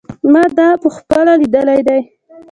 ما 0.33 0.43
دا 0.57 0.69
په 0.81 0.89
خپله 0.97 1.33
لیدلی 1.41 1.79
دی. 1.87 1.99